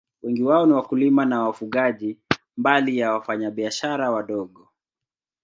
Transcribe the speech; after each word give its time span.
Wengi 0.23 0.43
wao 0.43 0.65
ni 0.65 0.73
wakulima 0.73 1.25
na 1.25 1.41
wafugaji, 1.43 2.19
mbali 2.57 2.97
ya 2.97 3.13
wafanyabiashara 3.13 4.11
wadogo. 4.11 4.69